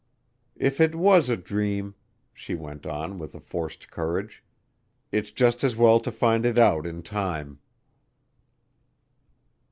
[0.55, 1.93] "If it was a dream,"
[2.33, 4.43] she went on with a forced courage,
[5.11, 7.59] "it's just as well to find it out in time."